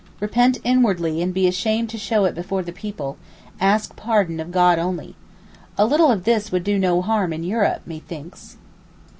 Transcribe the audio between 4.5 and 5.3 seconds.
God only.